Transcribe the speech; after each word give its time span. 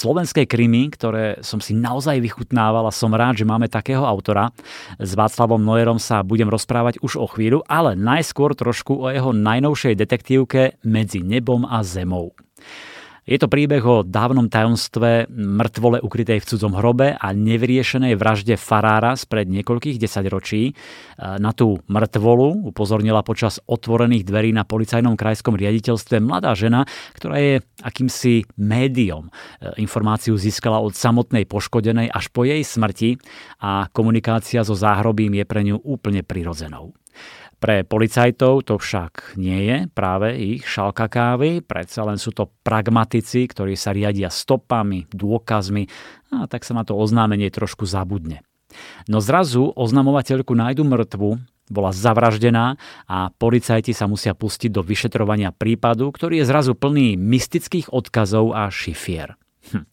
slovenské 0.00 0.48
krymy, 0.48 0.88
ktoré 0.96 1.36
som 1.44 1.60
si 1.60 1.76
naozaj 1.76 2.24
vychutnával 2.24 2.88
a 2.88 2.96
som 2.96 3.12
rád, 3.12 3.36
že 3.36 3.44
máme 3.44 3.68
takého 3.68 4.00
autora. 4.00 4.48
S 4.96 5.12
Václavom 5.12 5.60
Nojerom 5.60 6.00
sa 6.00 6.24
budem 6.24 6.48
rozprávať 6.48 7.04
už 7.04 7.20
o 7.20 7.28
chvíľu, 7.28 7.60
ale 7.68 7.92
najskôr 7.92 8.56
trošku 8.56 9.04
o 9.04 9.12
jeho 9.12 9.36
najnovšej 9.36 10.00
detektívke 10.00 10.80
Medzi 10.80 11.20
nebom 11.20 11.68
a 11.68 11.84
zemou. 11.84 12.32
Je 13.28 13.36
to 13.36 13.52
príbeh 13.52 13.84
o 13.84 14.00
dávnom 14.00 14.48
tajomstve 14.48 15.28
mŕtvole 15.30 16.00
ukrytej 16.00 16.40
v 16.40 16.48
cudzom 16.48 16.74
hrobe 16.74 17.14
a 17.14 17.26
nevyriešenej 17.36 18.16
vražde 18.16 18.56
farára 18.56 19.12
spred 19.14 19.46
niekoľkých 19.52 20.00
desaťročí. 20.00 20.72
Na 21.20 21.52
tú 21.52 21.78
mŕtvolu 21.84 22.72
upozornila 22.72 23.20
počas 23.20 23.60
otvorených 23.68 24.24
dverí 24.24 24.50
na 24.56 24.64
policajnom 24.64 25.20
krajskom 25.20 25.54
riaditeľstve 25.54 26.16
mladá 26.18 26.56
žena, 26.56 26.88
ktorá 27.14 27.36
je 27.38 27.54
akýmsi 27.84 28.48
médium. 28.56 29.28
Informáciu 29.76 30.40
získala 30.40 30.80
od 30.80 30.96
samotnej 30.96 31.44
poškodenej 31.44 32.08
až 32.08 32.32
po 32.32 32.48
jej 32.48 32.64
smrti 32.64 33.20
a 33.60 33.86
komunikácia 33.92 34.64
so 34.64 34.72
záhrobím 34.72 35.36
je 35.38 35.44
pre 35.44 35.60
ňu 35.60 35.76
úplne 35.84 36.24
prirodzenou. 36.24 36.96
Pre 37.60 37.84
policajtov 37.84 38.64
to 38.64 38.80
však 38.80 39.36
nie 39.36 39.68
je 39.68 39.76
práve 39.92 40.32
ich 40.32 40.64
šalka 40.64 41.12
kávy, 41.12 41.60
predsa 41.60 42.08
len 42.08 42.16
sú 42.16 42.32
to 42.32 42.48
pragmatici, 42.64 43.44
ktorí 43.44 43.76
sa 43.76 43.92
riadia 43.92 44.32
stopami, 44.32 45.04
dôkazmi 45.12 45.84
a 46.32 46.48
tak 46.48 46.64
sa 46.64 46.72
na 46.72 46.88
to 46.88 46.96
oznámenie 46.96 47.52
trošku 47.52 47.84
zabudne. 47.84 48.40
No 49.12 49.20
zrazu 49.20 49.68
oznamovateľku 49.76 50.56
nájdu 50.56 50.88
mŕtvu, 50.88 51.36
bola 51.70 51.94
zavraždená 51.94 52.80
a 53.06 53.30
policajti 53.30 53.94
sa 53.94 54.10
musia 54.10 54.34
pustiť 54.34 54.74
do 54.74 54.82
vyšetrovania 54.82 55.54
prípadu, 55.54 56.10
ktorý 56.10 56.42
je 56.42 56.48
zrazu 56.50 56.72
plný 56.74 57.14
mystických 57.14 57.94
odkazov 57.94 58.56
a 58.56 58.66
šifier. 58.72 59.38
Hm. 59.70 59.86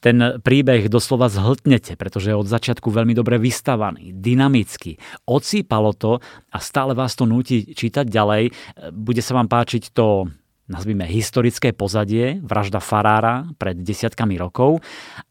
Ten 0.00 0.38
príbeh 0.44 0.92
doslova 0.92 1.32
zhltnete, 1.32 1.96
pretože 1.96 2.30
je 2.30 2.36
od 2.36 2.46
začiatku 2.46 2.92
veľmi 2.92 3.16
dobre 3.16 3.40
vystavaný, 3.40 4.12
dynamický. 4.12 5.00
Ocípalo 5.24 5.96
to 5.96 6.20
a 6.52 6.58
stále 6.60 6.92
vás 6.92 7.16
to 7.16 7.24
núti 7.24 7.72
čítať 7.72 8.04
ďalej. 8.06 8.52
Bude 8.92 9.22
sa 9.24 9.32
vám 9.34 9.48
páčiť 9.48 9.90
to 9.96 10.28
nazvime 10.66 11.06
historické 11.06 11.70
pozadie, 11.70 12.42
vražda 12.42 12.82
Farára 12.82 13.46
pred 13.54 13.78
desiatkami 13.80 14.34
rokov 14.34 14.82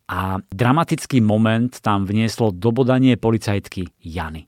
a 0.08 0.40
dramatický 0.40 1.20
moment 1.20 1.72
tam 1.84 2.08
vnieslo 2.08 2.56
dobodanie 2.56 3.20
policajtky 3.20 3.92
Jany. 4.00 4.48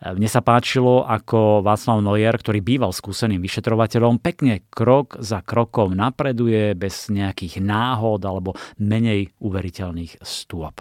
Mne 0.00 0.32
sa 0.32 0.40
páčilo, 0.40 1.04
ako 1.04 1.60
Václav 1.60 2.00
Nojer, 2.00 2.32
ktorý 2.32 2.64
býval 2.64 2.88
skúseným 2.88 3.44
vyšetrovateľom, 3.44 4.16
pekne 4.16 4.64
krok 4.72 5.20
za 5.20 5.44
krokom 5.44 5.92
napreduje 5.92 6.72
bez 6.72 7.12
nejakých 7.12 7.60
náhod 7.60 8.24
alebo 8.24 8.56
menej 8.80 9.28
uveriteľných 9.44 10.24
stôp. 10.24 10.80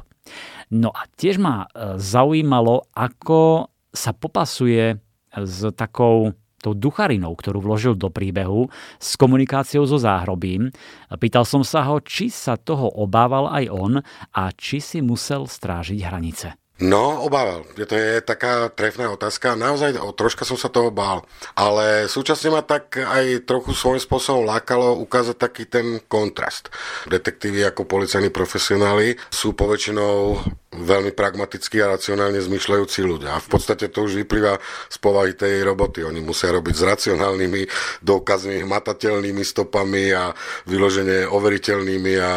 No 0.72 0.96
a 0.96 1.04
tiež 1.20 1.36
ma 1.36 1.68
e, 1.68 2.00
zaujímalo, 2.00 2.88
ako 2.96 3.68
sa 3.92 4.16
popasuje 4.16 4.96
s 5.36 5.68
takou 5.76 6.32
tou 6.64 6.72
ducharinou, 6.76 7.36
ktorú 7.36 7.60
vložil 7.60 8.00
do 8.00 8.08
príbehu, 8.08 8.72
s 9.00 9.16
komunikáciou 9.20 9.84
so 9.84 10.00
záhrobím. 10.00 10.72
Pýtal 11.20 11.44
som 11.44 11.64
sa 11.64 11.88
ho, 11.88 12.00
či 12.04 12.32
sa 12.32 12.60
toho 12.60 12.88
obával 13.00 13.52
aj 13.52 13.66
on 13.72 13.94
a 14.36 14.44
či 14.56 14.84
si 14.84 15.00
musel 15.00 15.48
strážiť 15.48 16.00
hranice. 16.04 16.56
No, 16.80 17.28
obával. 17.28 17.68
To 17.76 17.92
je 17.92 18.24
taká 18.24 18.72
trefná 18.72 19.12
otázka. 19.12 19.60
Naozaj 19.60 20.00
o, 20.00 20.16
troška 20.16 20.48
som 20.48 20.56
sa 20.56 20.72
toho 20.72 20.96
bál. 20.96 21.28
Ale 21.60 22.08
súčasne 22.08 22.56
ma 22.56 22.64
tak 22.64 22.96
aj 22.96 23.44
trochu 23.44 23.76
svojím 23.76 24.00
spôsobom 24.00 24.48
lákalo 24.48 24.96
ukázať 25.04 25.36
taký 25.36 25.68
ten 25.68 26.00
kontrast. 26.08 26.72
Detektívy 27.12 27.68
ako 27.68 27.84
policajní 27.84 28.32
profesionáli 28.32 29.20
sú 29.28 29.52
poväčšinou 29.60 30.40
veľmi 30.70 31.18
pragmatickí 31.18 31.82
a 31.82 31.98
racionálne 31.98 32.38
zmyšľajúci 32.38 33.02
ľudia. 33.02 33.34
A 33.34 33.42
v 33.42 33.50
podstate 33.50 33.90
to 33.90 34.06
už 34.06 34.22
vyplýva 34.22 34.62
z 34.86 34.98
povahy 35.02 35.34
tej 35.34 35.66
roboty. 35.66 36.06
Oni 36.06 36.22
musia 36.22 36.54
robiť 36.54 36.76
s 36.78 36.84
racionálnymi 36.86 37.62
dôkazmi, 38.06 38.62
hmatateľnými 38.62 39.42
stopami 39.42 40.14
a 40.14 40.30
vyloženie 40.70 41.26
overiteľnými 41.26 42.14
a, 42.22 42.22
a 42.22 42.32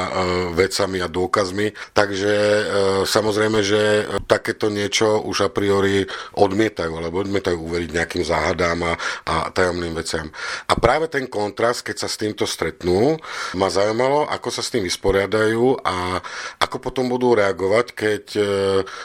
vecami 0.56 1.04
a 1.04 1.12
dôkazmi. 1.12 1.76
Takže 1.92 2.32
e, 2.32 2.62
samozrejme, 3.04 3.60
že 3.60 4.09
takéto 4.25 4.72
niečo 4.72 5.21
už 5.28 5.47
a 5.47 5.50
priori 5.53 6.09
odmietajú, 6.32 6.92
alebo 6.97 7.21
odmietajú 7.21 7.60
uveriť 7.60 7.91
nejakým 7.92 8.25
záhadám 8.25 8.81
a, 8.81 8.92
a 9.28 9.34
tajomným 9.53 9.92
veciam. 9.92 10.32
A 10.66 10.75
práve 10.81 11.12
ten 11.12 11.28
kontrast, 11.28 11.84
keď 11.84 11.97
sa 12.00 12.09
s 12.09 12.16
týmto 12.16 12.48
stretnú, 12.48 13.21
ma 13.60 13.69
zaujímalo, 13.69 14.25
ako 14.25 14.48
sa 14.48 14.65
s 14.65 14.72
tým 14.72 14.88
vysporiadajú 14.88 15.84
a 15.84 16.16
ako 16.65 16.76
potom 16.81 17.12
budú 17.12 17.37
reagovať, 17.37 17.87
keď 17.92 18.22
keď 18.22 18.38
e, 18.38 18.43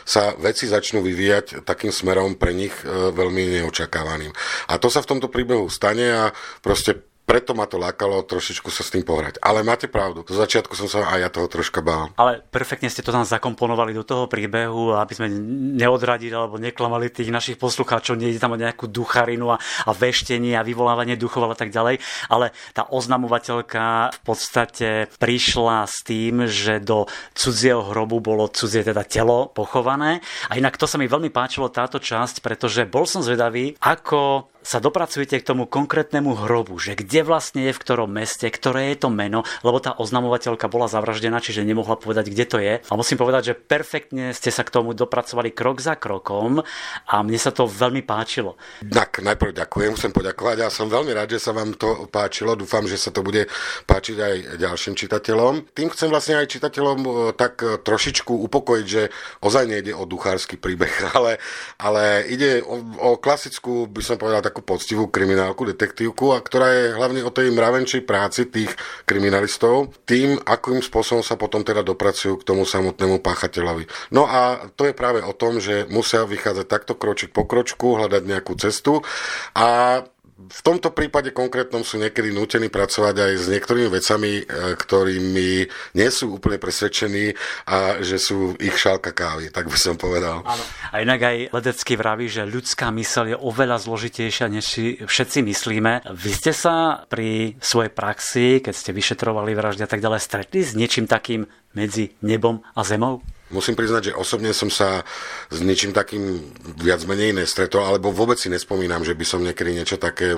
sa 0.05 0.37
veci 0.37 0.69
začnú 0.69 1.01
vyvíjať 1.01 1.65
takým 1.65 1.89
smerom 1.89 2.37
pre 2.37 2.53
nich 2.53 2.71
e, 2.85 3.09
veľmi 3.09 3.57
neočakávaným. 3.57 4.29
A 4.69 4.77
to 4.77 4.93
sa 4.93 5.01
v 5.01 5.17
tomto 5.17 5.33
príbehu 5.33 5.65
stane 5.73 6.05
a 6.13 6.29
proste 6.61 7.06
preto 7.27 7.51
ma 7.51 7.67
to 7.67 7.75
lákalo 7.75 8.23
trošičku 8.23 8.71
sa 8.71 8.87
s 8.87 8.95
tým 8.95 9.03
pohrať. 9.03 9.43
Ale 9.43 9.59
máte 9.59 9.91
pravdu, 9.91 10.23
zo 10.23 10.39
začiatku 10.39 10.71
som 10.79 10.87
sa 10.87 11.03
aj 11.11 11.19
ja 11.19 11.29
toho 11.29 11.51
troška 11.51 11.83
bál. 11.83 12.07
Ale 12.15 12.39
perfektne 12.47 12.87
ste 12.87 13.03
to 13.03 13.11
tam 13.11 13.27
zakomponovali 13.27 13.91
do 13.91 14.07
toho 14.07 14.31
príbehu, 14.31 14.95
aby 14.95 15.11
sme 15.11 15.27
neodradili 15.75 16.31
alebo 16.31 16.55
neklamali 16.55 17.11
tých 17.11 17.27
našich 17.27 17.59
poslucháčov, 17.59 18.15
nie 18.15 18.31
tam 18.39 18.55
o 18.55 18.61
nejakú 18.61 18.87
ducharinu 18.87 19.51
a, 19.51 19.59
a 19.59 19.91
veštenie 19.91 20.55
a 20.55 20.63
vyvolávanie 20.63 21.19
duchov 21.19 21.51
a 21.51 21.57
tak 21.59 21.75
ďalej. 21.75 21.99
Ale 22.31 22.55
tá 22.71 22.87
oznamovateľka 22.87 24.15
v 24.15 24.19
podstate 24.23 24.89
prišla 25.19 25.83
s 25.83 26.07
tým, 26.07 26.47
že 26.47 26.79
do 26.79 27.11
cudzieho 27.35 27.83
hrobu 27.91 28.23
bolo 28.23 28.47
cudzie 28.47 28.87
teda 28.87 29.03
telo 29.03 29.51
pochované. 29.51 30.23
A 30.47 30.55
inak 30.55 30.79
to 30.79 30.87
sa 30.87 30.95
mi 30.95 31.11
veľmi 31.11 31.27
páčilo 31.27 31.67
táto 31.67 31.99
časť, 31.99 32.39
pretože 32.39 32.87
bol 32.87 33.03
som 33.03 33.19
zvedavý, 33.19 33.75
ako 33.83 34.47
sa 34.67 34.83
dopracujete 34.83 35.39
k 35.39 35.47
tomu 35.47 35.63
konkrétnemu 35.63 36.43
hrobu, 36.43 36.75
že 36.75 36.99
kde 36.99 37.23
vlastne 37.23 37.71
je, 37.71 37.71
v 37.71 37.79
ktorom 37.79 38.11
meste, 38.11 38.51
ktoré 38.51 38.91
je 38.91 39.07
to 39.07 39.09
meno, 39.09 39.47
lebo 39.63 39.79
tá 39.79 39.95
oznamovateľka 39.95 40.67
bola 40.67 40.91
zavraždená, 40.91 41.39
čiže 41.39 41.63
nemohla 41.63 41.95
povedať, 41.95 42.27
kde 42.27 42.45
to 42.45 42.57
je. 42.59 42.73
A 42.83 42.93
musím 42.99 43.15
povedať, 43.15 43.55
že 43.55 43.55
perfektne 43.55 44.35
ste 44.35 44.51
sa 44.51 44.67
k 44.67 44.75
tomu 44.75 44.91
dopracovali 44.91 45.55
krok 45.55 45.79
za 45.79 45.95
krokom 45.95 46.67
a 47.07 47.15
mne 47.23 47.39
sa 47.39 47.55
to 47.55 47.63
veľmi 47.63 48.03
páčilo. 48.03 48.59
Tak, 48.83 49.23
najprv 49.23 49.55
ďakujem, 49.55 49.95
chcem 49.95 50.11
poďakovať 50.11 50.67
a 50.67 50.67
som 50.67 50.91
veľmi 50.91 51.15
rád, 51.15 51.39
že 51.39 51.47
sa 51.47 51.55
vám 51.55 51.71
to 51.79 52.11
páčilo. 52.11 52.59
Dúfam, 52.59 52.83
že 52.83 52.99
sa 52.99 53.15
to 53.15 53.23
bude 53.23 53.47
páčiť 53.87 54.17
aj 54.19 54.35
ďalším 54.59 54.99
čitateľom. 54.99 55.71
Tým 55.71 55.87
chcem 55.95 56.11
vlastne 56.11 56.43
aj 56.43 56.51
čitateľom 56.51 56.99
e, 56.99 57.09
tak 57.39 57.63
e, 57.63 57.79
trošičku 57.79 58.35
upokojiť, 58.51 58.85
že 58.85 59.15
ozaj 59.39 59.63
nejde 59.63 59.95
o 59.95 60.03
duchársky 60.03 60.59
príbeh, 60.59 60.91
ale, 61.15 61.39
ale 61.79 62.27
ide 62.27 62.59
o, 62.67 62.83
o 62.99 63.09
klasickú, 63.15 63.87
by 63.87 64.03
som 64.03 64.19
povedal, 64.19 64.43
tak 64.43 64.56
takú 64.57 64.73
poctivú 64.73 65.05
kriminálku, 65.13 65.69
detektívku, 65.69 66.33
a 66.33 66.41
ktorá 66.41 66.73
je 66.73 66.85
hlavne 66.97 67.21
o 67.21 67.29
tej 67.29 67.53
mravenčej 67.53 68.01
práci 68.01 68.49
tých 68.49 68.73
kriminalistov, 69.05 69.93
tým, 70.09 70.41
akým 70.41 70.81
spôsobom 70.81 71.21
sa 71.21 71.37
potom 71.37 71.61
teda 71.61 71.85
dopracujú 71.85 72.41
k 72.41 72.47
tomu 72.49 72.65
samotnému 72.65 73.21
páchateľovi. 73.21 73.85
No 74.09 74.25
a 74.25 74.65
to 74.73 74.89
je 74.89 74.97
práve 74.97 75.21
o 75.21 75.29
tom, 75.37 75.61
že 75.61 75.85
musia 75.93 76.25
vychádzať 76.25 76.65
takto 76.65 76.97
kročík 76.97 77.29
po 77.29 77.45
kročku, 77.45 78.01
hľadať 78.01 78.23
nejakú 78.25 78.57
cestu 78.57 79.05
a 79.53 80.01
v 80.37 80.61
tomto 80.61 80.93
prípade 80.93 81.33
konkrétnom 81.33 81.81
sú 81.81 81.97
niekedy 81.97 82.29
nútení 82.29 82.69
pracovať 82.69 83.15
aj 83.25 83.33
s 83.41 83.45
niektorými 83.49 83.89
vecami, 83.89 84.31
e, 84.37 84.43
ktorými 84.77 85.49
nie 85.97 86.09
sú 86.13 86.37
úplne 86.37 86.61
presvedčení 86.61 87.33
a 87.65 87.97
že 88.05 88.21
sú 88.21 88.53
ich 88.61 88.77
šálka 88.77 89.17
kávy, 89.17 89.49
tak 89.49 89.65
by 89.65 89.77
som 89.81 89.97
povedal. 89.97 90.45
Áno. 90.45 90.63
A 90.93 91.01
inak 91.01 91.25
aj 91.25 91.37
Ledecký 91.49 91.97
vraví, 91.97 92.29
že 92.29 92.45
ľudská 92.45 92.93
mysel 92.93 93.33
je 93.33 93.37
oveľa 93.37 93.81
zložitejšia, 93.81 94.53
než 94.53 94.65
si 94.69 94.83
všetci 95.01 95.41
myslíme. 95.41 96.05
Vy 96.13 96.31
ste 96.37 96.53
sa 96.53 97.01
pri 97.09 97.57
svojej 97.57 97.89
praxi, 97.89 98.61
keď 98.61 98.73
ste 98.77 98.93
vyšetrovali 98.93 99.57
vraždy 99.57 99.81
a 99.83 99.89
tak 99.89 100.05
ďalej, 100.05 100.21
stretli 100.21 100.61
s 100.61 100.77
niečím 100.77 101.09
takým 101.09 101.49
medzi 101.73 102.13
nebom 102.21 102.61
a 102.77 102.85
zemou? 102.85 103.25
Musím 103.47 103.79
priznať, 103.79 104.11
že 104.11 104.17
osobne 104.17 104.51
som 104.51 104.67
sa 104.67 105.07
s 105.47 105.63
ničím 105.63 105.95
takým 105.95 106.51
viac 106.75 107.07
menej 107.07 107.31
nestretol, 107.31 107.87
alebo 107.87 108.11
vôbec 108.11 108.35
si 108.35 108.51
nespomínam, 108.51 109.07
že 109.07 109.15
by 109.15 109.23
som 109.23 109.39
niekedy 109.39 109.71
niečo 109.71 109.95
také 109.95 110.35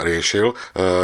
riešil. 0.00 0.52
E, 0.52 0.54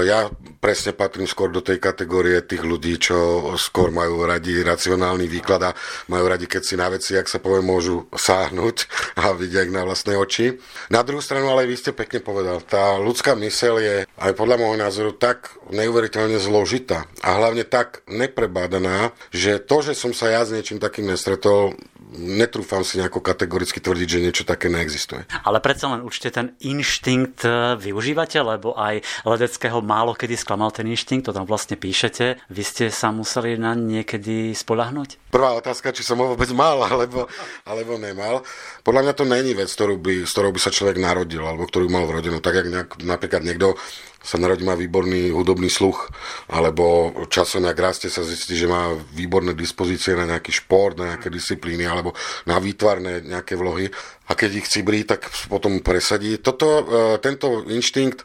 ja 0.08 0.32
presne 0.64 0.96
patrím 0.96 1.28
skôr 1.28 1.52
do 1.52 1.60
tej 1.60 1.76
kategórie 1.76 2.40
tých 2.40 2.64
ľudí, 2.64 2.96
čo 2.96 3.52
skôr 3.60 3.93
majú 3.93 4.25
radi 4.25 4.64
racionálny 4.64 5.28
výklad 5.28 5.60
a 5.69 5.76
majú 6.08 6.25
radi, 6.25 6.49
keď 6.49 6.62
si 6.64 6.75
na 6.81 6.88
veci, 6.88 7.20
ak 7.20 7.28
sa 7.28 7.37
povie, 7.37 7.60
môžu 7.60 8.08
sáhnuť 8.16 8.76
a 9.20 9.37
vidia 9.37 9.69
ich 9.69 9.75
na 9.75 9.84
vlastné 9.84 10.16
oči. 10.16 10.56
Na 10.88 11.05
druhú 11.05 11.20
stranu, 11.20 11.52
ale 11.52 11.69
vy 11.69 11.76
ste 11.76 11.93
pekne 11.93 12.25
povedal, 12.25 12.64
tá 12.64 12.96
ľudská 12.96 13.37
myseľ 13.37 13.75
je 13.76 13.96
aj 14.08 14.32
podľa 14.32 14.56
môjho 14.56 14.78
názoru 14.81 15.12
tak 15.12 15.52
neuveriteľne 15.69 16.40
zložitá 16.40 17.05
a 17.20 17.37
hlavne 17.37 17.69
tak 17.69 18.00
neprebádaná, 18.08 19.12
že 19.34 19.60
to, 19.60 19.84
že 19.84 19.93
som 19.93 20.16
sa 20.16 20.32
ja 20.32 20.40
s 20.46 20.55
niečím 20.55 20.81
takým 20.81 21.10
nestretol, 21.10 21.41
to 21.42 21.74
netrúfam 22.16 22.84
si 22.84 23.00
nejako 23.00 23.24
kategoricky 23.24 23.80
tvrdiť, 23.80 24.08
že 24.08 24.22
niečo 24.22 24.44
také 24.44 24.68
neexistuje. 24.68 25.24
Ale 25.44 25.64
predsa 25.64 25.88
len 25.88 26.04
určite 26.04 26.36
ten 26.36 26.46
inštinkt 26.60 27.44
e, 27.44 27.76
využívate, 27.80 28.36
lebo 28.44 28.76
aj 28.76 29.00
Ledeckého 29.24 29.80
málo 29.80 30.12
kedy 30.12 30.36
sklamal 30.36 30.70
ten 30.70 30.88
inštinkt, 30.88 31.28
to 31.28 31.36
tam 31.36 31.48
vlastne 31.48 31.80
píšete. 31.80 32.36
Vy 32.52 32.62
ste 32.62 32.84
sa 32.92 33.10
museli 33.10 33.56
na 33.56 33.72
niekedy 33.72 34.52
spolahnuť? 34.52 35.32
Prvá 35.32 35.56
otázka, 35.56 35.96
či 35.96 36.04
som 36.04 36.20
ho 36.20 36.36
vôbec 36.36 36.52
mal, 36.52 36.84
alebo, 36.84 37.24
alebo 37.64 37.96
nemal. 37.96 38.44
Podľa 38.84 39.02
mňa 39.08 39.14
to 39.16 39.24
není 39.24 39.52
vec, 39.56 39.72
ktorú 39.72 39.96
by, 39.96 40.28
s 40.28 40.32
ktorou 40.36 40.52
by 40.52 40.60
sa 40.60 40.70
človek 40.74 41.00
narodil, 41.00 41.40
alebo 41.40 41.64
ktorú 41.64 41.88
mal 41.88 42.04
v 42.04 42.20
rodinu. 42.20 42.44
Tak, 42.44 42.54
jak 42.60 42.68
nejak, 42.68 42.90
napríklad 43.00 43.42
niekto 43.48 43.80
sa 44.22 44.38
narodí, 44.38 44.62
má 44.62 44.78
výborný 44.78 45.34
hudobný 45.34 45.66
sluch, 45.66 46.08
alebo 46.46 47.10
časom, 47.26 47.66
ak 47.66 47.74
rastie, 47.74 48.08
sa 48.08 48.22
zistí, 48.22 48.54
že 48.54 48.70
má 48.70 48.94
výborné 48.94 49.52
dispozície 49.52 50.14
na 50.14 50.24
nejaký 50.24 50.54
šport, 50.54 50.94
na 50.94 51.14
nejaké 51.14 51.28
disciplíny, 51.28 51.84
alebo 51.84 52.14
na 52.46 52.62
výtvarné 52.62 53.26
nejaké 53.26 53.58
vlohy. 53.58 53.90
A 54.30 54.32
keď 54.38 54.62
ich 54.62 54.70
cibrí, 54.70 55.02
tak 55.02 55.26
potom 55.50 55.82
presadí. 55.82 56.38
Toto, 56.38 56.66
e, 56.80 56.84
tento 57.19 57.66
inštinkt, 57.66 58.22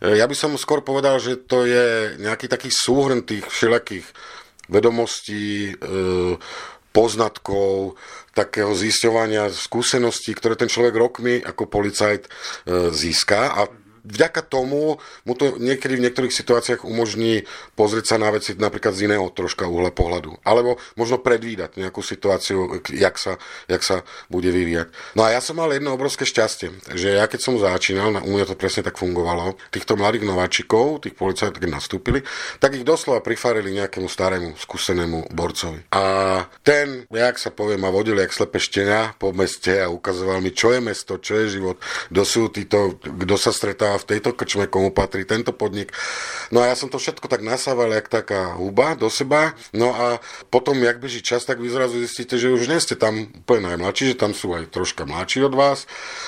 e, 0.00 0.16
ja 0.16 0.24
by 0.24 0.32
som 0.32 0.56
skôr 0.56 0.80
povedal, 0.80 1.20
že 1.20 1.36
to 1.44 1.68
je 1.68 2.16
nejaký 2.18 2.48
taký 2.48 2.72
súhrn 2.72 3.28
tých 3.28 3.44
všelakých 3.44 4.08
vedomostí, 4.72 5.76
e, 5.76 6.40
poznatkov, 6.94 7.98
takého 8.38 8.70
zisťovania 8.70 9.50
skúseností, 9.50 10.30
ktoré 10.30 10.54
ten 10.54 10.70
človek 10.70 10.94
rokmi 10.94 11.42
ako 11.42 11.66
policajt 11.66 12.30
získa 12.94 13.50
a 13.50 13.66
vďaka 14.04 14.44
tomu 14.44 15.00
mu 15.24 15.32
to 15.34 15.56
niekedy 15.56 15.96
v 15.96 16.04
niektorých 16.08 16.30
situáciách 16.30 16.84
umožní 16.84 17.48
pozrieť 17.74 18.14
sa 18.14 18.16
na 18.20 18.28
veci 18.30 18.52
napríklad 18.54 18.92
z 18.92 19.08
iného 19.08 19.26
troška 19.32 19.64
uhla 19.64 19.90
pohľadu. 19.90 20.38
Alebo 20.44 20.76
možno 20.94 21.18
predvídať 21.18 21.80
nejakú 21.80 22.04
situáciu, 22.04 22.84
jak 22.92 23.16
sa, 23.16 23.40
jak 23.66 23.80
sa 23.80 24.04
bude 24.28 24.52
vyvíjať. 24.52 24.92
No 25.16 25.24
a 25.24 25.32
ja 25.32 25.40
som 25.40 25.56
mal 25.56 25.72
jedno 25.72 25.96
obrovské 25.96 26.28
šťastie, 26.28 26.94
že 26.94 27.16
ja 27.16 27.24
keď 27.24 27.40
som 27.40 27.56
začínal, 27.56 28.20
u 28.20 28.30
mňa 28.30 28.52
to 28.52 28.60
presne 28.60 28.84
tak 28.84 29.00
fungovalo, 29.00 29.56
týchto 29.72 29.96
mladých 29.96 30.28
nováčikov, 30.28 31.02
tých 31.02 31.16
policajtov, 31.16 31.58
keď 31.58 31.70
nastúpili, 31.72 32.20
tak 32.60 32.76
ich 32.76 32.84
doslova 32.84 33.24
prifarili 33.24 33.72
nejakému 33.72 34.06
starému, 34.06 34.60
skúsenému 34.60 35.32
borcovi. 35.32 35.88
A 35.90 36.04
ten, 36.60 37.08
jak 37.08 37.40
sa 37.40 37.48
povie, 37.50 37.80
ma 37.80 37.88
vodil 37.88 38.20
jak 38.20 38.30
slepe 38.30 38.60
štenia 38.60 39.16
po 39.16 39.32
meste 39.32 39.80
a 39.80 39.88
ukazoval 39.88 40.44
mi, 40.44 40.52
čo 40.52 40.70
je 40.70 40.80
mesto, 40.84 41.16
čo 41.16 41.40
je 41.40 41.58
život, 41.58 41.80
kto 42.12 42.22
sú 42.22 42.42
títo, 42.52 43.00
kto 43.00 43.34
sa 43.40 43.50
stretá 43.54 43.93
v 43.98 44.08
tejto 44.16 44.34
krčme, 44.34 44.66
komu 44.66 44.90
patrí 44.90 45.26
tento 45.28 45.52
podnik. 45.54 45.92
No 46.50 46.62
a 46.62 46.70
ja 46.70 46.76
som 46.76 46.90
to 46.90 47.00
všetko 47.00 47.26
tak 47.26 47.40
nasával, 47.40 47.90
jak 47.92 48.10
taká 48.10 48.56
huba 48.58 48.94
do 48.94 49.08
seba. 49.08 49.54
No 49.72 49.94
a 49.94 50.18
potom, 50.48 50.78
jak 50.78 51.00
beží 51.00 51.24
čas, 51.24 51.44
tak 51.44 51.58
vy 51.58 51.68
zrazu 51.70 52.00
zistíte, 52.00 52.38
že 52.38 52.52
už 52.52 52.68
nie 52.68 52.80
ste 52.80 52.94
tam 52.98 53.30
úplne 53.30 53.74
najmladší, 53.74 54.14
že 54.14 54.20
tam 54.20 54.32
sú 54.34 54.54
aj 54.54 54.70
troška 54.70 55.06
mladší 55.08 55.46
od 55.46 55.54
vás. 55.54 55.86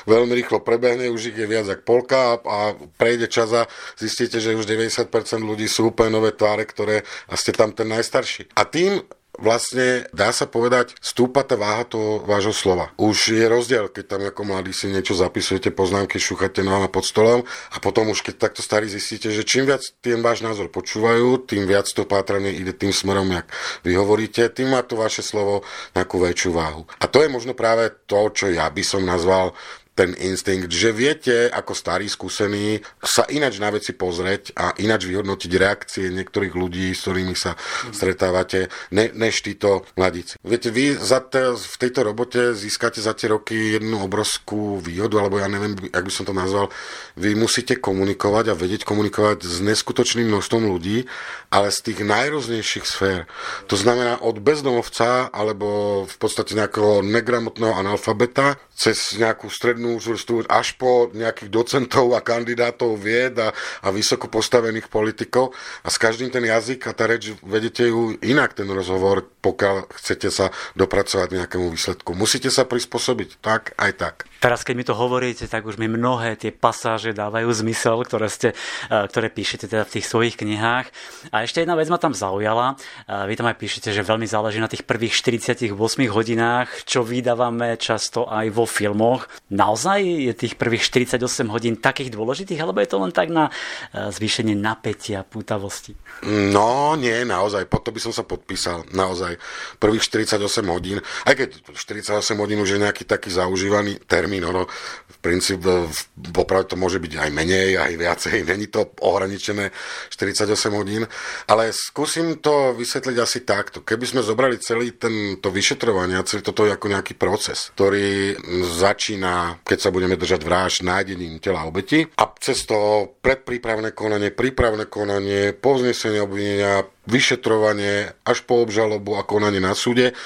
Veľmi 0.08 0.32
rýchlo 0.34 0.62
prebehne, 0.62 1.12
už 1.12 1.34
ich 1.34 1.38
je 1.38 1.46
viac 1.46 1.66
ako 1.66 1.82
polka 1.86 2.18
a, 2.18 2.32
a 2.42 2.58
prejde 2.98 3.30
čas 3.30 3.50
a 3.54 3.70
zistíte, 3.98 4.42
že 4.42 4.56
už 4.56 4.66
90% 4.66 5.10
ľudí 5.42 5.70
sú 5.70 5.94
úplne 5.94 6.18
nové 6.18 6.34
tváre, 6.34 6.66
ktoré 6.66 7.06
a 7.30 7.34
ste 7.34 7.54
tam 7.54 7.70
ten 7.72 7.86
najstarší. 7.88 8.52
A 8.58 8.66
tým 8.66 9.02
vlastne 9.38 10.08
dá 10.12 10.32
sa 10.32 10.48
povedať, 10.48 10.96
stúpa 11.00 11.44
tá 11.44 11.54
váha 11.54 11.84
toho 11.84 12.24
vášho 12.24 12.52
slova. 12.52 12.92
Už 12.96 13.36
je 13.36 13.44
rozdiel, 13.46 13.88
keď 13.92 14.04
tam 14.16 14.22
ako 14.26 14.42
mladí 14.48 14.72
si 14.72 14.88
niečo 14.88 15.16
zapisujete, 15.16 15.72
poznámky, 15.72 16.16
šúchate 16.16 16.64
nohama 16.64 16.88
pod 16.88 17.04
stolom 17.04 17.40
a 17.72 17.76
potom 17.78 18.10
už 18.12 18.24
keď 18.24 18.48
takto 18.48 18.60
starí 18.64 18.88
zistíte, 18.88 19.28
že 19.32 19.44
čím 19.44 19.68
viac 19.68 19.84
ten 20.00 20.20
váš 20.20 20.40
názor 20.44 20.72
počúvajú, 20.72 21.48
tým 21.48 21.64
viac 21.68 21.88
to 21.88 22.08
pátranie 22.08 22.52
ide 22.52 22.72
tým 22.72 22.92
smerom, 22.92 23.28
jak 23.32 23.46
vy 23.84 23.92
hovoríte, 23.96 24.48
tým 24.52 24.72
má 24.72 24.82
to 24.82 24.96
vaše 24.96 25.20
slovo 25.20 25.62
nejakú 25.92 26.16
väčšiu 26.20 26.50
váhu. 26.52 26.82
A 27.00 27.04
to 27.08 27.20
je 27.20 27.28
možno 27.28 27.52
práve 27.52 27.92
to, 28.08 28.32
čo 28.32 28.48
ja 28.52 28.68
by 28.72 28.82
som 28.82 29.04
nazval 29.04 29.52
ten 29.96 30.12
instinkt, 30.20 30.68
že 30.68 30.92
viete 30.92 31.48
ako 31.48 31.72
starí 31.72 32.04
skúsení 32.04 32.84
sa 33.00 33.24
inač 33.32 33.56
na 33.56 33.72
veci 33.72 33.96
pozrieť 33.96 34.52
a 34.52 34.76
inač 34.76 35.08
vyhodnotiť 35.08 35.52
reakcie 35.56 36.12
niektorých 36.12 36.52
ľudí, 36.52 36.92
s 36.92 37.08
ktorými 37.08 37.32
sa 37.32 37.56
stretávate, 37.90 38.68
ne, 38.92 39.08
než 39.16 39.40
títo 39.40 39.88
mladíci. 39.96 40.36
Viete, 40.44 40.68
vy 40.68 41.00
za 41.00 41.24
te, 41.24 41.56
v 41.56 41.76
tejto 41.80 42.04
robote 42.04 42.52
získate 42.52 43.00
za 43.00 43.16
tie 43.16 43.32
roky 43.32 43.80
jednu 43.80 44.04
obrovskú 44.04 44.84
výhodu, 44.84 45.16
alebo 45.16 45.40
ja 45.40 45.48
neviem, 45.48 45.72
jak 45.88 46.04
by 46.04 46.12
som 46.12 46.28
to 46.28 46.36
nazval, 46.36 46.68
vy 47.16 47.32
musíte 47.32 47.80
komunikovať 47.80 48.52
a 48.52 48.58
vedieť 48.58 48.84
komunikovať 48.84 49.48
s 49.48 49.64
neskutočným 49.64 50.28
množstvom 50.28 50.68
ľudí, 50.68 51.08
ale 51.48 51.72
z 51.72 51.78
tých 51.88 52.04
najrôznejších 52.04 52.84
sfér. 52.84 53.24
To 53.72 53.80
znamená 53.80 54.20
od 54.20 54.44
bezdomovca 54.44 55.32
alebo 55.32 56.04
v 56.04 56.16
podstate 56.20 56.52
nejakého 56.52 57.00
negramotného 57.00 57.72
analfabeta 57.72 58.60
cez 58.76 59.16
nejakú 59.16 59.48
strednú 59.48 59.96
vrstvu 59.96 60.46
až 60.52 60.76
po 60.76 61.08
nejakých 61.16 61.48
docentov 61.48 62.12
a 62.12 62.20
kandidátov 62.20 63.00
vied 63.00 63.40
a, 63.40 63.56
a 63.80 63.88
vysoko 63.88 64.28
postavených 64.28 64.92
politikov 64.92 65.56
a 65.80 65.88
s 65.88 65.96
každým 65.96 66.28
ten 66.28 66.44
jazyk 66.44 66.84
a 66.84 66.92
tá 66.92 67.08
reč 67.08 67.32
vedete 67.40 67.88
ju 67.88 68.20
inak 68.20 68.52
ten 68.52 68.68
rozhovor, 68.68 69.24
pokiaľ 69.40 69.88
chcete 69.96 70.28
sa 70.28 70.52
dopracovať 70.76 71.32
nejakému 71.32 71.72
výsledku. 71.72 72.12
Musíte 72.12 72.52
sa 72.52 72.68
prispôsobiť 72.68 73.40
tak 73.40 73.72
aj 73.80 73.92
tak. 73.96 74.16
Teraz, 74.36 74.68
keď 74.68 74.74
mi 74.76 74.84
to 74.84 74.92
hovoríte, 74.92 75.48
tak 75.48 75.64
už 75.64 75.80
mi 75.80 75.88
mnohé 75.88 76.36
tie 76.36 76.52
pasáže 76.52 77.16
dávajú 77.16 77.48
zmysel, 77.56 78.04
ktoré, 78.04 78.28
ste, 78.28 78.52
e, 78.92 78.96
ktoré 79.08 79.32
píšete 79.32 79.64
teda 79.64 79.88
v 79.88 79.94
tých 79.96 80.06
svojich 80.06 80.36
knihách. 80.36 80.86
A 81.32 81.48
ešte 81.48 81.64
jedna 81.64 81.72
vec 81.72 81.88
ma 81.88 81.96
tam 81.96 82.12
zaujala. 82.12 82.76
E, 83.08 83.32
vy 83.32 83.34
tam 83.34 83.48
aj 83.48 83.56
píšete, 83.56 83.96
že 83.96 84.04
veľmi 84.04 84.28
záleží 84.28 84.60
na 84.60 84.68
tých 84.68 84.84
prvých 84.84 85.16
48 85.16 85.72
hodinách, 86.12 86.68
čo 86.84 87.00
vydávame 87.00 87.80
často 87.80 88.28
aj 88.28 88.46
vo 88.52 88.65
filmoch. 88.68 89.26
Naozaj 89.50 90.00
je 90.02 90.32
tých 90.36 90.54
prvých 90.60 90.84
48 90.84 91.22
hodín 91.50 91.74
takých 91.80 92.12
dôležitých, 92.12 92.60
alebo 92.60 92.82
je 92.82 92.90
to 92.90 92.98
len 93.00 93.10
tak 93.10 93.32
na 93.32 93.48
e, 93.48 94.12
zvýšenie 94.12 94.54
napätia, 94.54 95.24
pútavosti? 95.26 95.96
No, 96.26 96.94
nie, 96.94 97.24
naozaj. 97.24 97.66
Pod 97.66 97.86
to 97.86 97.90
by 97.92 98.00
som 98.00 98.12
sa 98.12 98.24
podpísal. 98.24 98.88
Naozaj. 98.92 99.36
Prvých 99.80 100.04
48 100.04 100.42
hodín, 100.68 100.98
aj 101.24 101.34
keď 101.34 101.48
48 101.72 102.36
hodín 102.36 102.60
už 102.60 102.76
je 102.76 102.82
nejaký 102.82 103.04
taký 103.08 103.32
zaužívaný 103.32 103.98
termín. 104.04 104.44
Ono, 104.44 104.66
v 105.06 105.16
princípe, 105.22 105.88
popravde 106.32 106.74
to 106.74 106.76
môže 106.76 106.98
byť 106.98 107.12
aj 107.20 107.30
menej, 107.32 107.80
aj 107.80 107.92
viacej. 107.96 108.36
Není 108.50 108.68
to 108.68 108.92
ohraničené 109.00 109.70
48 110.12 110.52
hodín. 110.76 111.08
Ale 111.48 111.70
skúsim 111.72 112.38
to 112.42 112.74
vysvetliť 112.76 113.16
asi 113.22 113.44
takto. 113.46 113.80
Keby 113.80 114.04
sme 114.04 114.20
zobrali 114.26 114.58
celý 114.58 114.96
tento 114.96 115.48
vyšetrovanie, 115.52 116.18
celý 116.26 116.42
toto 116.42 116.66
ako 116.66 116.90
nejaký 116.90 117.14
proces, 117.14 117.70
ktorý 117.76 118.34
začína, 118.64 119.60
keď 119.66 119.78
sa 119.78 119.90
budeme 119.92 120.16
držať 120.16 120.40
vražd, 120.46 120.86
nájdením 120.86 121.42
tela 121.42 121.66
obeti. 121.68 122.06
A 122.16 122.24
cez 122.40 122.64
to 122.64 123.10
predprípravné 123.20 123.92
konanie, 123.92 124.32
prípravné 124.32 124.86
konanie, 124.88 125.52
povznesenie 125.52 126.22
obvinenia, 126.22 126.86
vyšetrovanie 127.04 128.16
až 128.24 128.38
po 128.48 128.62
obžalobu 128.62 129.18
a 129.18 129.26
konanie 129.26 129.60
na 129.60 129.76
súde 129.76 130.16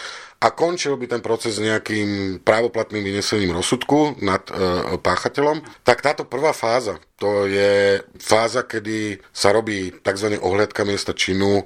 a 0.41 0.49
končil 0.57 0.97
by 0.97 1.05
ten 1.05 1.21
proces 1.21 1.61
nejakým 1.61 2.41
právoplatným 2.41 3.05
vynesením 3.05 3.53
rozsudku 3.53 4.17
nad 4.25 4.41
e, 4.49 4.97
páchateľom, 4.97 5.61
tak 5.85 6.01
táto 6.01 6.25
prvá 6.25 6.57
fáza, 6.57 6.97
to 7.21 7.45
je 7.45 8.01
fáza, 8.17 8.65
kedy 8.65 9.21
sa 9.37 9.53
robí 9.53 9.93
tzv. 10.01 10.41
ohľadka 10.41 10.89
miesta 10.89 11.13
činu, 11.13 11.61
e, 11.61 11.65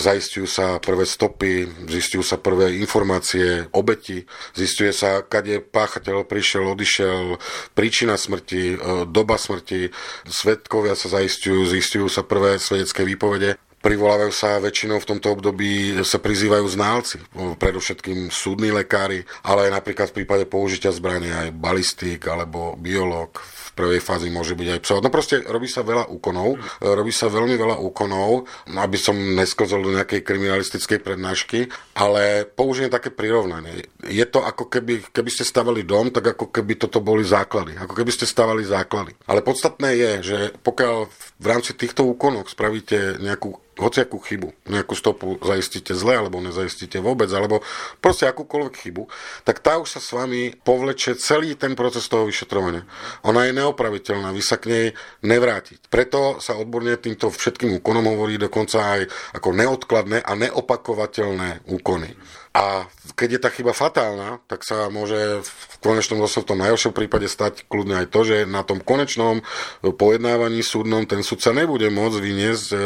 zaistujú 0.00 0.48
sa 0.48 0.80
prvé 0.80 1.04
stopy, 1.04 1.68
zistujú 1.84 2.24
sa 2.24 2.40
prvé 2.40 2.80
informácie, 2.80 3.68
obeti, 3.76 4.24
zistuje 4.56 4.96
sa, 4.96 5.20
kade 5.20 5.60
páchateľ 5.60 6.24
prišiel, 6.24 6.64
odišiel, 6.72 7.36
príčina 7.76 8.16
smrti, 8.16 8.62
e, 8.72 8.76
doba 9.04 9.36
smrti, 9.36 9.92
svetkovia 10.24 10.96
sa 10.96 11.12
zaistujú, 11.20 11.68
zistujú 11.68 12.08
sa 12.08 12.24
prvé 12.24 12.56
svedecké 12.56 13.04
výpovede 13.04 13.60
Privolávajú 13.82 14.30
sa 14.30 14.62
väčšinou 14.62 15.02
v 15.02 15.08
tomto 15.10 15.34
období, 15.34 15.98
sa 16.06 16.22
prizývajú 16.22 16.66
ználci, 16.70 17.18
predovšetkým 17.34 18.30
súdni 18.30 18.70
lekári, 18.70 19.26
ale 19.42 19.66
aj 19.66 19.82
napríklad 19.82 20.06
v 20.14 20.22
prípade 20.22 20.46
použitia 20.46 20.94
zbrania 20.94 21.50
aj 21.50 21.58
balistik 21.58 22.22
alebo 22.30 22.78
biológ, 22.78 23.42
v 23.42 23.70
prvej 23.74 23.98
fázi 23.98 24.30
môže 24.30 24.54
byť 24.54 24.68
aj 24.78 24.80
psov. 24.86 25.02
No 25.02 25.10
proste 25.10 25.42
robí 25.42 25.66
sa 25.66 25.82
veľa 25.82 26.06
úkonov, 26.14 26.62
robí 26.78 27.10
sa 27.10 27.26
veľmi 27.26 27.58
veľa 27.58 27.82
úkonov, 27.82 28.46
aby 28.70 28.98
som 29.00 29.18
neskozol 29.18 29.82
do 29.82 29.98
nejakej 29.98 30.22
kriminalistickej 30.22 31.02
prednášky, 31.02 31.66
ale 31.98 32.46
použijem 32.46 32.92
také 32.92 33.10
prirovnanie. 33.10 33.90
Je 34.06 34.22
to 34.30 34.46
ako 34.46 34.70
keby, 34.70 35.10
keby 35.10 35.30
ste 35.34 35.42
stavali 35.42 35.82
dom, 35.82 36.14
tak 36.14 36.38
ako 36.38 36.54
keby 36.54 36.78
toto 36.78 37.02
boli 37.02 37.26
základy. 37.26 37.74
Ako 37.74 37.98
keby 37.98 38.14
ste 38.14 38.30
stavali 38.30 38.62
základy. 38.62 39.18
Ale 39.26 39.42
podstatné 39.42 39.90
je, 39.98 40.12
že 40.22 40.38
pokiaľ 40.62 40.96
v 41.42 41.46
rámci 41.50 41.74
týchto 41.74 42.06
úkonov 42.06 42.46
spravíte 42.46 43.18
nejakú 43.18 43.58
hociakú 43.82 44.22
chybu, 44.22 44.54
nejakú 44.70 44.94
stopu 44.94 45.36
zaistíte 45.42 45.92
zle, 45.92 46.14
alebo 46.14 46.38
nezaistíte 46.38 47.02
vôbec, 47.02 47.28
alebo 47.34 47.60
proste 47.98 48.30
akúkoľvek 48.30 48.74
chybu, 48.78 49.10
tak 49.42 49.58
tá 49.58 49.82
už 49.82 49.98
sa 49.98 50.00
s 50.00 50.14
vami 50.14 50.54
povleče 50.62 51.18
celý 51.18 51.58
ten 51.58 51.74
proces 51.74 52.06
toho 52.06 52.24
vyšetrovania. 52.30 52.86
Ona 53.26 53.50
je 53.50 53.58
neopraviteľná, 53.58 54.30
vy 54.30 54.42
sa 54.42 54.56
k 54.56 54.64
nej 54.70 54.86
nevrátiť. 55.26 55.90
Preto 55.90 56.38
sa 56.38 56.54
odborne 56.54 56.94
týmto 56.96 57.28
všetkým 57.28 57.82
úkonom 57.82 58.06
hovorí 58.14 58.38
dokonca 58.38 58.78
aj 58.98 59.00
ako 59.34 59.48
neodkladné 59.52 60.22
a 60.22 60.32
neopakovateľné 60.38 61.66
úkony. 61.68 62.14
A 62.52 62.84
keď 63.16 63.28
je 63.32 63.40
tá 63.40 63.48
chyba 63.48 63.72
fatálna, 63.72 64.36
tak 64.44 64.60
sa 64.60 64.92
môže 64.92 65.40
v 65.40 65.74
konečnom 65.80 66.20
dôsledku 66.20 66.44
v 66.44 66.50
tom 66.52 66.60
najhoršom 66.60 66.92
prípade 66.92 67.24
stať 67.24 67.64
kľudne 67.64 68.04
aj 68.04 68.12
to, 68.12 68.28
že 68.28 68.36
na 68.44 68.60
tom 68.60 68.84
konečnom 68.84 69.40
pojednávaní 69.80 70.60
súdnom 70.60 71.08
ten 71.08 71.24
sudca 71.24 71.56
nebude 71.56 71.88
môcť 71.88 72.18
vyniesť 72.20 72.66
e, 72.76 72.78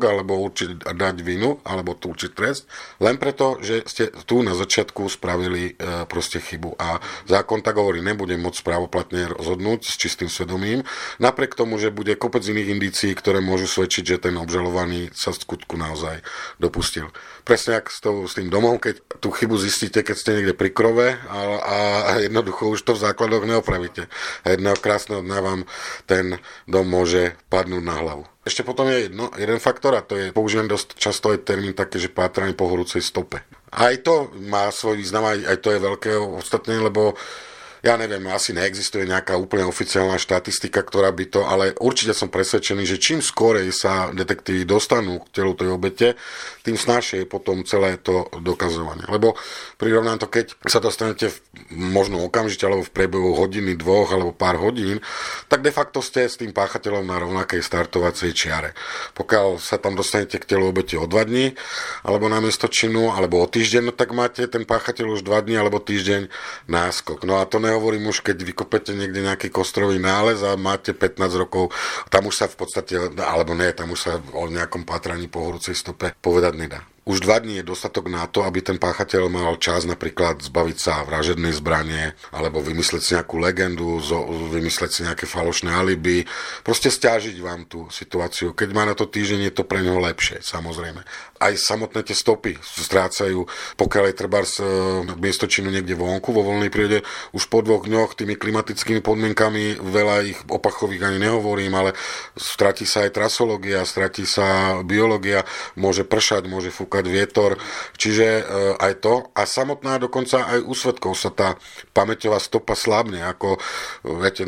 rozsudok 0.00 0.08
alebo 0.08 0.40
určiť, 0.40 0.96
dať 0.96 1.16
vinu 1.20 1.60
alebo 1.64 1.92
určiť 1.94 2.30
trest, 2.32 2.64
len 3.00 3.20
preto, 3.20 3.60
že 3.60 3.84
ste 3.84 4.08
tu 4.24 4.40
na 4.40 4.56
začiatku 4.56 5.06
spravili 5.12 5.76
e, 5.76 6.04
proste 6.08 6.40
chybu. 6.40 6.80
A 6.80 6.98
zákon 7.28 7.60
tak 7.60 7.76
hovorí, 7.76 8.00
nebude 8.00 8.34
môcť 8.40 8.64
právoplatne 8.64 9.36
rozhodnúť 9.36 9.84
s 9.84 9.94
čistým 10.00 10.32
svedomím, 10.32 10.82
napriek 11.20 11.52
tomu, 11.52 11.76
že 11.76 11.92
bude 11.92 12.16
kopec 12.16 12.40
iných 12.40 12.72
indícií, 12.72 13.12
ktoré 13.12 13.44
môžu 13.44 13.68
svedčiť, 13.68 14.04
že 14.16 14.22
ten 14.30 14.34
obžalovaný 14.40 15.12
sa 15.12 15.36
skutku 15.36 15.76
naozaj 15.76 16.24
dopustil. 16.56 17.12
Presne 17.44 17.82
ako 17.84 17.90
s, 17.90 17.98
to, 18.00 18.10
s 18.24 18.32
tým 18.38 18.48
domom, 18.48 18.80
keď 18.80 19.20
tú 19.20 19.28
chybu 19.34 19.56
zistíte, 19.60 20.00
keď 20.00 20.16
ste 20.16 20.34
niekde 20.40 20.54
pri 20.56 20.70
krove 20.72 21.16
a, 21.28 21.38
a 21.60 21.74
jednoducho 22.22 22.72
už 22.72 22.80
to 22.86 22.96
v 22.96 23.02
základoch 23.04 23.44
neopravíte. 23.44 24.08
A 24.46 24.56
jedného 24.56 24.78
krásneho 24.78 25.20
dňa 25.20 25.38
vám 25.42 25.60
ten 26.06 26.40
dom 26.64 26.86
môže 26.86 27.36
padnúť 27.50 27.82
na 27.84 27.96
hlavu. 28.00 28.24
Ešte 28.40 28.64
potom 28.64 28.88
je 28.88 29.08
jedno, 29.08 29.28
jeden 29.36 29.60
faktor 29.60 29.92
a 29.92 30.00
to 30.00 30.16
je, 30.16 30.32
použijem 30.32 30.64
dosť 30.64 30.96
často 30.96 31.28
aj 31.28 31.44
termín 31.44 31.76
také, 31.76 32.00
že 32.00 32.08
pátranie 32.08 32.56
po 32.56 32.72
horúcej 32.72 33.04
stope. 33.04 33.44
Aj 33.68 33.92
to 34.00 34.32
má 34.48 34.72
svoj 34.72 34.96
význam, 34.96 35.28
aj, 35.28 35.44
aj 35.44 35.56
to 35.60 35.68
je 35.76 35.84
veľké 35.84 36.10
ostatné, 36.40 36.80
lebo 36.80 37.20
ja 37.80 37.96
neviem, 37.96 38.20
asi 38.28 38.52
neexistuje 38.52 39.08
nejaká 39.08 39.40
úplne 39.40 39.64
oficiálna 39.64 40.20
štatistika, 40.20 40.84
ktorá 40.84 41.08
by 41.16 41.24
to, 41.32 41.40
ale 41.48 41.72
určite 41.80 42.12
som 42.12 42.28
presvedčený, 42.28 42.84
že 42.84 43.00
čím 43.00 43.24
skorej 43.24 43.72
sa 43.72 44.12
detektívy 44.12 44.68
dostanú 44.68 45.24
k 45.24 45.40
telu 45.40 45.56
tej 45.56 45.72
obete, 45.72 46.08
tým 46.60 46.76
snažšie 46.76 47.24
je 47.24 47.26
potom 47.28 47.64
celé 47.64 47.96
to 47.96 48.28
dokazovanie. 48.44 49.08
Lebo 49.08 49.32
prirovnám 49.80 50.20
to, 50.20 50.28
keď 50.28 50.52
sa 50.68 50.76
dostanete 50.78 51.32
v, 51.32 51.36
možno 51.72 52.20
okamžite, 52.20 52.68
alebo 52.68 52.84
v 52.84 52.92
priebehu 52.92 53.32
hodiny, 53.32 53.80
dvoch 53.80 54.12
alebo 54.12 54.36
pár 54.36 54.60
hodín, 54.60 55.00
tak 55.48 55.64
de 55.64 55.72
facto 55.72 56.04
ste 56.04 56.28
s 56.28 56.36
tým 56.36 56.52
páchateľom 56.52 57.08
na 57.08 57.16
rovnakej 57.16 57.64
startovacej 57.64 58.30
čiare. 58.36 58.76
Pokiaľ 59.16 59.56
sa 59.56 59.80
tam 59.80 59.96
dostanete 59.96 60.36
k 60.36 60.44
telu 60.44 60.68
obete 60.68 61.00
o 61.00 61.08
dva 61.08 61.24
dní, 61.24 61.56
alebo 62.04 62.28
na 62.28 62.44
miesto 62.44 62.68
činu, 62.68 63.08
alebo 63.16 63.40
o 63.40 63.48
týždeň, 63.48 63.88
no 63.88 63.92
tak 63.96 64.12
máte 64.12 64.44
ten 64.44 64.68
páchateľ 64.68 65.16
už 65.16 65.24
dva 65.24 65.40
dní 65.40 65.56
alebo 65.56 65.80
týždeň 65.80 66.28
náskok. 66.68 67.24
No 67.24 67.40
a 67.40 67.48
to 67.48 67.56
nehovorím 67.70 68.10
už, 68.10 68.26
keď 68.26 68.42
vykopete 68.42 68.92
niekde 68.98 69.22
nejaký 69.22 69.48
kostrový 69.54 70.02
nález 70.02 70.42
a 70.42 70.58
máte 70.58 70.90
15 70.90 71.22
rokov, 71.38 71.70
tam 72.10 72.26
už 72.26 72.34
sa 72.34 72.46
v 72.50 72.58
podstate, 72.58 72.98
alebo 73.22 73.54
nie, 73.54 73.70
tam 73.70 73.94
už 73.94 74.00
sa 74.00 74.12
o 74.34 74.50
nejakom 74.50 74.82
pátraní 74.82 75.30
po 75.30 75.46
horúcej 75.46 75.78
stope 75.78 76.10
povedať 76.18 76.54
nedá 76.58 76.82
už 77.10 77.26
dva 77.26 77.42
dní 77.42 77.58
je 77.58 77.66
dostatok 77.66 78.06
na 78.06 78.30
to, 78.30 78.46
aby 78.46 78.62
ten 78.62 78.78
páchateľ 78.78 79.26
mal 79.26 79.58
čas 79.58 79.82
napríklad 79.82 80.46
zbaviť 80.46 80.76
sa 80.78 81.02
vražednej 81.02 81.50
zbranie, 81.50 82.14
alebo 82.30 82.62
vymysleť 82.62 83.02
si 83.02 83.10
nejakú 83.18 83.42
legendu, 83.42 83.98
vymysleť 84.54 84.90
si 84.94 85.00
nejaké 85.02 85.26
falošné 85.26 85.74
alibi, 85.74 86.22
proste 86.62 86.86
stiažiť 86.86 87.36
vám 87.42 87.66
tú 87.66 87.90
situáciu. 87.90 88.54
Keď 88.54 88.68
má 88.70 88.86
na 88.86 88.94
to 88.94 89.10
týždeň, 89.10 89.50
je 89.50 89.54
to 89.58 89.66
pre 89.66 89.82
neho 89.82 89.98
lepšie, 89.98 90.38
samozrejme. 90.38 91.02
Aj 91.40 91.56
samotné 91.56 92.04
tie 92.04 92.12
stopy 92.12 92.60
strácajú, 92.60 93.48
pokiaľ 93.80 94.04
je 94.12 94.14
treba 94.20 94.44
z 94.44 94.60
miesto 95.16 95.48
činu 95.48 95.72
niekde 95.72 95.96
vonku, 95.96 96.36
vo 96.36 96.44
voľnej 96.44 96.68
prírode, 96.68 97.00
už 97.32 97.48
po 97.48 97.64
dvoch 97.64 97.88
dňoch 97.88 98.12
tými 98.12 98.36
klimatickými 98.36 99.00
podmienkami, 99.00 99.80
veľa 99.80 100.16
ich 100.28 100.36
opachových 100.44 101.00
ani 101.08 101.16
nehovorím, 101.16 101.72
ale 101.72 101.96
stratí 102.36 102.84
sa 102.84 103.08
aj 103.08 103.16
trasológia, 103.16 103.88
stratí 103.88 104.28
sa 104.28 104.80
biológia, 104.84 105.48
môže 105.80 106.04
pršať, 106.04 106.44
môže 106.44 106.68
fúkať 106.68 107.08
vietor, 107.08 107.56
čiže 107.96 108.26
e, 108.26 108.42
aj 108.76 108.92
to. 109.00 109.32
A 109.32 109.48
samotná 109.48 109.96
dokonca 109.96 110.44
aj 110.44 110.60
u 110.60 110.76
svetkov 110.76 111.16
sa 111.16 111.32
tá 111.32 111.56
pamäťová 111.96 112.36
stopa 112.36 112.76
slabne, 112.76 113.24
ako, 113.24 113.56
viete, 114.20 114.44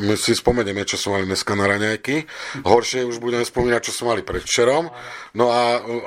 my 0.00 0.16
si 0.16 0.32
spomenieme, 0.32 0.88
čo 0.88 0.96
som 0.96 1.12
mali 1.12 1.28
dneska 1.28 1.52
na 1.52 1.68
raňajky, 1.68 2.24
horšie 2.64 3.04
už 3.04 3.20
budeme 3.20 3.44
spomínať, 3.44 3.80
čo 3.84 3.92
som 3.92 4.08
mali 4.08 4.24
predvčerom, 4.24 4.88
no 5.36 5.46
a 5.52 5.57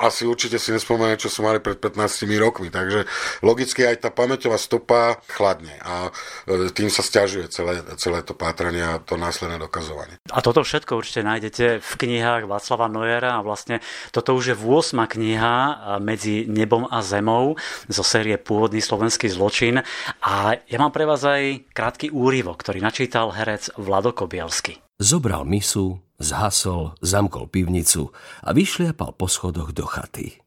asi 0.02 0.28
určite 0.28 0.58
si 0.58 0.74
nespomenieme, 0.74 1.20
čo 1.20 1.32
som 1.32 1.48
mali 1.48 1.64
pred 1.64 1.78
15 1.78 2.28
rokmi, 2.42 2.70
takže 2.70 3.06
logicky 3.46 3.86
aj 3.86 4.08
tá 4.08 4.10
pamäťová 4.10 4.58
stopa 4.58 5.20
chladne 5.32 5.78
a 5.82 6.10
e, 6.48 6.70
tým 6.74 6.90
sa 6.90 7.04
stiažuje 7.06 7.50
celé, 7.54 7.82
celé 7.98 8.22
to 8.26 8.34
pátranie 8.38 8.82
a 8.82 9.02
to 9.02 9.16
následné 9.20 9.62
dokazovanie. 9.62 10.18
A 10.32 10.40
toto 10.40 10.64
všetko 10.66 10.98
určite 11.00 11.22
nájdete 11.26 11.66
v 11.80 11.92
knihách 11.98 12.48
Václava 12.48 12.88
Nojera 12.88 13.40
a 13.40 13.46
vlastne 13.46 13.80
toto 14.10 14.36
už 14.38 14.54
je 14.54 14.56
v 14.56 14.64
8 14.80 14.98
kniha 15.18 15.54
medzi 16.00 16.46
nebom 16.48 16.88
a 16.88 17.00
zemou 17.04 17.56
zo 17.88 18.04
série 18.04 18.36
Pôvodný 18.40 18.80
slovenský 18.80 19.28
zločin. 19.32 19.82
A 20.24 20.58
ja 20.68 20.78
mám 20.78 20.94
pre 20.94 21.04
vás 21.08 21.24
aj 21.24 21.72
krátky 21.72 22.14
úryvok, 22.14 22.62
ktorý 22.62 22.80
načítal 22.84 23.32
herec 23.34 23.74
Vlado 23.80 24.12
Kobielsky. 24.16 24.80
Zobral 25.02 25.50
misu, 25.50 25.98
zhasol, 26.22 26.96
zamkol 27.02 27.50
pivnicu 27.50 28.14
a 28.46 28.54
vyšliapal 28.54 29.18
po 29.18 29.28
schodoch 29.28 29.76
do 29.76 29.84
chaty. 29.86 30.40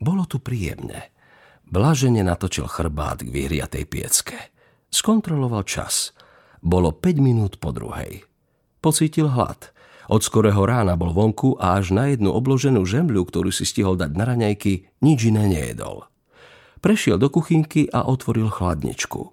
Bolo 0.00 0.24
tu 0.24 0.40
príjemne. 0.40 1.12
Blažene 1.68 2.24
natočil 2.24 2.66
chrbát 2.66 3.22
k 3.22 3.28
vyhriatej 3.28 3.84
piecke. 3.86 4.38
Skontroloval 4.90 5.62
čas. 5.68 6.16
Bolo 6.64 6.90
5 6.90 7.20
minút 7.22 7.60
po 7.62 7.70
druhej. 7.70 8.24
Pocítil 8.80 9.28
hlad– 9.28 9.68
od 10.10 10.26
skorého 10.26 10.66
rána 10.66 10.98
bol 10.98 11.14
vonku 11.14 11.54
a 11.62 11.78
až 11.78 11.94
na 11.94 12.10
jednu 12.10 12.34
obloženú 12.34 12.82
žemľu, 12.82 13.30
ktorú 13.30 13.54
si 13.54 13.62
stihol 13.62 13.94
dať 13.94 14.10
na 14.18 14.26
raňajky, 14.26 14.90
nič 15.06 15.30
iné 15.30 15.46
nejedol. 15.46 16.10
Prešiel 16.82 17.14
do 17.14 17.30
kuchynky 17.30 17.86
a 17.94 18.02
otvoril 18.02 18.50
chladničku. 18.50 19.30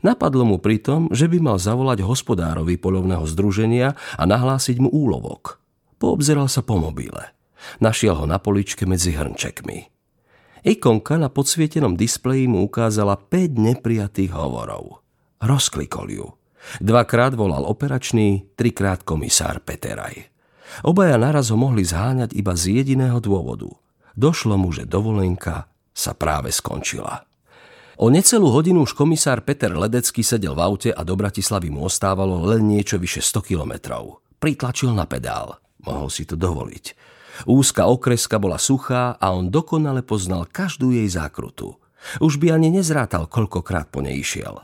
Napadlo 0.00 0.46
mu 0.46 0.56
pritom, 0.62 1.10
že 1.10 1.26
by 1.26 1.38
mal 1.40 1.58
zavolať 1.58 2.04
hospodárovi 2.04 2.78
polovného 2.78 3.26
združenia 3.26 3.94
a 3.96 4.22
nahlásiť 4.24 4.80
mu 4.80 4.88
úlovok. 4.90 5.58
Poobzeral 5.98 6.50
sa 6.50 6.62
po 6.62 6.78
mobile. 6.78 7.34
Našiel 7.80 8.18
ho 8.18 8.26
na 8.28 8.36
poličke 8.36 8.84
medzi 8.84 9.16
hrnčekmi. 9.16 9.88
Ikonka 10.64 11.20
na 11.20 11.28
podsvietenom 11.28 11.92
displeji 11.92 12.48
mu 12.48 12.64
ukázala 12.64 13.20
5 13.20 13.60
neprijatých 13.60 14.32
hovorov. 14.32 15.04
Rozklikol 15.44 16.08
ju. 16.08 16.26
Dvakrát 16.80 17.36
volal 17.36 17.68
operačný, 17.68 18.56
trikrát 18.56 19.04
komisár 19.04 19.60
Peteraj. 19.60 20.32
Obaja 20.88 21.20
naraz 21.20 21.52
ho 21.52 21.60
mohli 21.60 21.84
zháňať 21.84 22.32
iba 22.32 22.56
z 22.56 22.80
jediného 22.80 23.20
dôvodu. 23.20 23.68
Došlo 24.16 24.56
mu, 24.56 24.72
že 24.72 24.88
dovolenka 24.88 25.68
sa 25.92 26.16
práve 26.16 26.48
skončila. 26.48 27.28
O 27.94 28.10
necelú 28.10 28.50
hodinu 28.50 28.82
už 28.82 28.98
komisár 28.98 29.46
Peter 29.46 29.70
Ledecký 29.70 30.26
sedel 30.26 30.58
v 30.58 30.66
aute 30.66 30.90
a 30.90 31.06
do 31.06 31.14
Bratislavy 31.14 31.70
mu 31.70 31.86
ostávalo 31.86 32.42
len 32.42 32.66
niečo 32.66 32.98
vyše 32.98 33.22
100 33.22 33.54
kilometrov. 33.54 34.18
Pritlačil 34.42 34.90
na 34.90 35.06
pedál. 35.06 35.62
Mohol 35.86 36.10
si 36.10 36.26
to 36.26 36.34
dovoliť. 36.34 36.84
Úzka 37.46 37.86
okreska 37.86 38.42
bola 38.42 38.58
suchá 38.58 39.14
a 39.14 39.26
on 39.30 39.46
dokonale 39.46 40.02
poznal 40.02 40.50
každú 40.50 40.90
jej 40.90 41.06
zákrutu. 41.06 41.78
Už 42.18 42.42
by 42.42 42.58
ani 42.58 42.74
nezrátal, 42.74 43.30
koľkokrát 43.30 43.94
po 43.94 44.02
nej 44.02 44.18
išiel. 44.18 44.58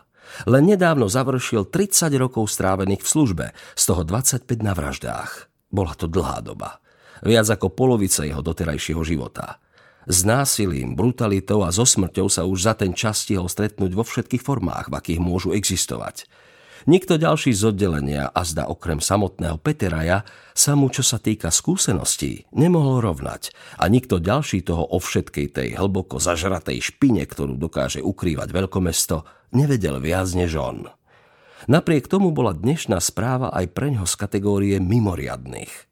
Len 0.51 0.67
nedávno 0.67 1.07
završil 1.07 1.71
30 1.71 2.11
rokov 2.19 2.51
strávených 2.51 3.03
v 3.03 3.09
službe, 3.09 3.47
z 3.79 3.83
toho 3.87 4.03
25 4.03 4.47
na 4.59 4.75
vraždách. 4.75 5.51
Bola 5.71 5.95
to 5.95 6.11
dlhá 6.11 6.43
doba. 6.43 6.83
Viac 7.23 7.47
ako 7.47 7.71
polovica 7.71 8.27
jeho 8.27 8.43
doterajšieho 8.43 9.03
života. 9.07 9.63
S 10.11 10.27
násilím, 10.27 10.99
brutalitou 10.99 11.63
a 11.63 11.71
so 11.71 11.87
smrťou 11.87 12.27
sa 12.27 12.43
už 12.43 12.67
za 12.67 12.75
ten 12.75 12.91
čas 12.99 13.23
stihol 13.23 13.47
stretnúť 13.47 13.95
vo 13.95 14.03
všetkých 14.03 14.43
formách, 14.43 14.91
v 14.91 14.99
akých 14.99 15.23
môžu 15.23 15.55
existovať. 15.55 16.27
Nikto 16.91 17.15
ďalší 17.15 17.55
z 17.55 17.71
oddelenia 17.71 18.27
a 18.27 18.43
zda 18.43 18.67
okrem 18.67 18.99
samotného 18.99 19.63
Peteraja 19.63 20.27
sa 20.51 20.75
mu, 20.75 20.91
čo 20.91 21.07
sa 21.07 21.23
týka 21.23 21.55
skúseností, 21.55 22.51
nemohol 22.51 23.07
rovnať 23.07 23.55
a 23.79 23.87
nikto 23.87 24.19
ďalší 24.19 24.67
toho 24.67 24.83
o 24.83 24.99
všetkej 24.99 25.47
tej 25.55 25.69
hlboko 25.79 26.19
zažratej 26.19 26.91
špine, 26.91 27.23
ktorú 27.23 27.55
dokáže 27.55 28.03
ukrývať 28.03 28.51
veľkomesto, 28.51 29.23
nevedel 29.55 30.03
viac 30.03 30.27
než 30.35 30.59
on. 30.59 30.91
Napriek 31.71 32.11
tomu 32.11 32.35
bola 32.35 32.51
dnešná 32.51 32.99
správa 32.99 33.55
aj 33.55 33.79
preňho 33.79 34.11
z 34.11 34.15
kategórie 34.19 34.77
mimoriadných. 34.83 35.87